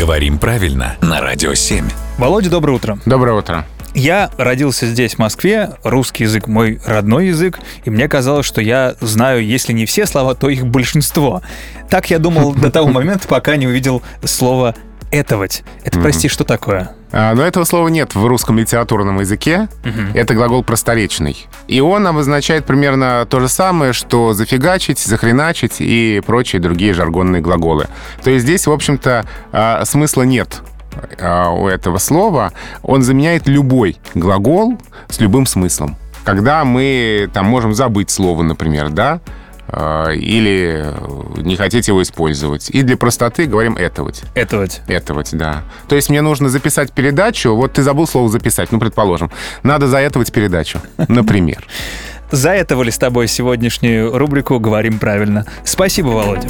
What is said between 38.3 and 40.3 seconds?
например, да, а,